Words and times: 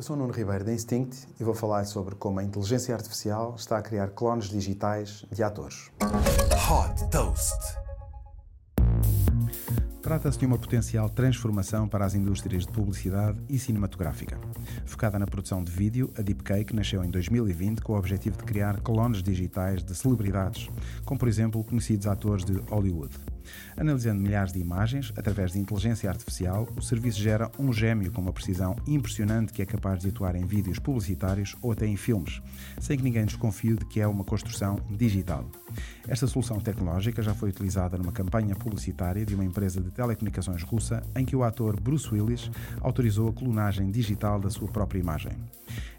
Eu 0.00 0.04
sou 0.04 0.16
o 0.16 0.18
Nuno 0.18 0.32
Ribeiro 0.32 0.64
da 0.64 0.72
Instinct 0.72 1.28
e 1.38 1.44
vou 1.44 1.52
falar 1.52 1.84
sobre 1.84 2.14
como 2.14 2.40
a 2.40 2.42
inteligência 2.42 2.94
artificial 2.94 3.54
está 3.54 3.76
a 3.76 3.82
criar 3.82 4.08
clones 4.08 4.48
digitais 4.48 5.26
de 5.30 5.42
atores. 5.42 5.90
Hot 6.00 7.10
Toast. 7.10 7.78
Trata-se 10.00 10.38
de 10.38 10.46
uma 10.46 10.56
potencial 10.56 11.10
transformação 11.10 11.86
para 11.86 12.06
as 12.06 12.14
indústrias 12.14 12.64
de 12.64 12.72
publicidade 12.72 13.38
e 13.46 13.58
cinematográfica. 13.58 14.38
Focada 14.86 15.18
na 15.18 15.26
produção 15.26 15.62
de 15.62 15.70
vídeo, 15.70 16.10
a 16.16 16.22
Deepcake 16.22 16.74
nasceu 16.74 17.04
em 17.04 17.10
2020 17.10 17.82
com 17.82 17.92
o 17.92 17.98
objetivo 17.98 18.38
de 18.38 18.44
criar 18.44 18.80
clones 18.80 19.22
digitais 19.22 19.82
de 19.82 19.94
celebridades, 19.94 20.70
como 21.04 21.20
por 21.20 21.28
exemplo 21.28 21.62
conhecidos 21.62 22.06
atores 22.06 22.46
de 22.46 22.54
Hollywood. 22.70 23.14
Analisando 23.76 24.20
milhares 24.20 24.52
de 24.52 24.58
imagens, 24.58 25.12
através 25.16 25.52
de 25.52 25.58
inteligência 25.58 26.08
artificial, 26.08 26.68
o 26.76 26.82
serviço 26.82 27.20
gera 27.20 27.50
um 27.58 27.72
gêmeo 27.72 28.12
com 28.12 28.20
uma 28.20 28.32
precisão 28.32 28.76
impressionante 28.86 29.52
que 29.52 29.62
é 29.62 29.66
capaz 29.66 30.00
de 30.00 30.08
atuar 30.08 30.34
em 30.34 30.44
vídeos 30.44 30.78
publicitários 30.78 31.56
ou 31.62 31.72
até 31.72 31.86
em 31.86 31.96
filmes, 31.96 32.40
sem 32.80 32.96
que 32.96 33.04
ninguém 33.04 33.24
desconfie 33.24 33.74
de 33.74 33.84
que 33.86 34.00
é 34.00 34.06
uma 34.06 34.24
construção 34.24 34.78
digital. 34.90 35.44
Esta 36.10 36.26
solução 36.26 36.58
tecnológica 36.58 37.22
já 37.22 37.32
foi 37.32 37.50
utilizada 37.50 37.96
numa 37.96 38.10
campanha 38.10 38.56
publicitária 38.56 39.24
de 39.24 39.32
uma 39.32 39.44
empresa 39.44 39.80
de 39.80 39.92
telecomunicações 39.92 40.64
russa 40.64 41.04
em 41.14 41.24
que 41.24 41.36
o 41.36 41.44
ator 41.44 41.78
Bruce 41.80 42.12
Willis 42.12 42.50
autorizou 42.80 43.28
a 43.28 43.32
clonagem 43.32 43.92
digital 43.92 44.40
da 44.40 44.50
sua 44.50 44.66
própria 44.66 44.98
imagem. 44.98 45.30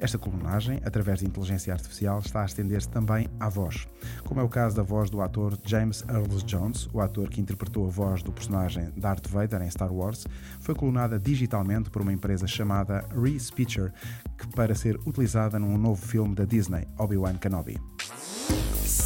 Esta 0.00 0.16
clonagem, 0.18 0.80
através 0.82 1.18
de 1.18 1.26
inteligência 1.26 1.74
artificial, 1.74 2.20
está 2.20 2.40
a 2.40 2.46
estender-se 2.46 2.88
também 2.88 3.28
à 3.38 3.50
voz, 3.50 3.86
como 4.24 4.40
é 4.40 4.42
o 4.42 4.48
caso 4.48 4.76
da 4.76 4.82
voz 4.82 5.10
do 5.10 5.20
ator 5.20 5.58
James 5.62 6.02
Earl 6.08 6.38
Jones, 6.46 6.88
o 6.90 7.02
ator 7.02 7.28
que 7.28 7.42
interpretou 7.42 7.86
a 7.86 7.90
voz 7.90 8.22
do 8.22 8.32
personagem 8.32 8.90
Darth 8.96 9.28
Vader 9.28 9.60
em 9.60 9.70
Star 9.70 9.92
Wars, 9.92 10.26
foi 10.58 10.74
clonada 10.74 11.18
digitalmente 11.18 11.90
por 11.90 12.00
uma 12.00 12.14
empresa 12.14 12.46
chamada 12.46 13.04
Respeecher, 13.14 13.92
que 14.38 14.46
para 14.56 14.74
ser 14.74 14.98
utilizada 15.06 15.58
num 15.58 15.76
novo 15.76 16.00
filme 16.00 16.34
da 16.34 16.46
Disney, 16.46 16.88
Obi-Wan 16.96 17.34
Kenobi. 17.34 17.78